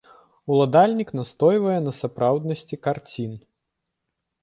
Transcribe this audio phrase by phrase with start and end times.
[0.55, 3.31] Уладальнік настойвае на сапраўднасці карцін.